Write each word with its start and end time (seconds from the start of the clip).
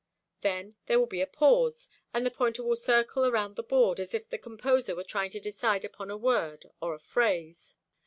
Then 0.39 0.77
there 0.87 0.97
will 0.99 1.05
be 1.05 1.21
a 1.21 1.27
pause, 1.27 1.87
and 2.11 2.25
the 2.25 2.31
pointer 2.31 2.63
will 2.63 2.75
circle 2.75 3.23
around 3.23 3.55
the 3.55 3.61
board, 3.61 3.99
as 3.99 4.15
if 4.15 4.27
the 4.27 4.39
composer 4.39 4.95
were 4.95 5.03
trying 5.03 5.29
to 5.29 5.39
decide 5.39 5.85
upon 5.85 6.09
a 6.09 6.17
word 6.17 6.65
or 6.81 6.95
a 6.95 6.99
phrase. 6.99 7.77